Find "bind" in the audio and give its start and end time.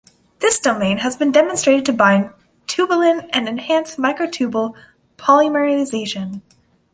1.93-2.33